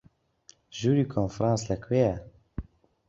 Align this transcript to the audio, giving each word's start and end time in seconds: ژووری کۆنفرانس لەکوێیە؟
ژووری 0.77 1.05
کۆنفرانس 1.13 1.61
لەکوێیە؟ 1.71 2.13